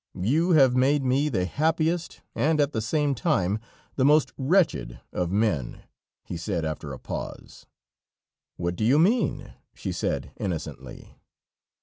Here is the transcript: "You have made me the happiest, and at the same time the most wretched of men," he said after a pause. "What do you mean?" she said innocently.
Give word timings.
"You 0.19 0.53
have 0.53 0.75
made 0.75 1.03
me 1.03 1.29
the 1.29 1.45
happiest, 1.45 2.21
and 2.33 2.59
at 2.59 2.71
the 2.71 2.81
same 2.81 3.13
time 3.13 3.59
the 3.97 4.03
most 4.03 4.33
wretched 4.35 4.99
of 5.13 5.29
men," 5.31 5.83
he 6.23 6.37
said 6.37 6.65
after 6.65 6.91
a 6.91 6.97
pause. 6.97 7.67
"What 8.57 8.75
do 8.75 8.83
you 8.83 8.97
mean?" 8.97 9.53
she 9.75 9.91
said 9.91 10.31
innocently. 10.37 11.19